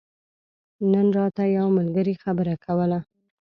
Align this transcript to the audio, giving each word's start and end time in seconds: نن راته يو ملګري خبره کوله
نن 0.91 1.07
راته 1.17 1.43
يو 1.57 1.67
ملګري 1.77 2.15
خبره 2.23 2.55
کوله 2.65 2.99